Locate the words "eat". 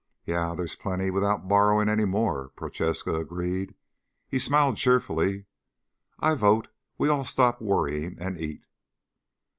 8.35-8.65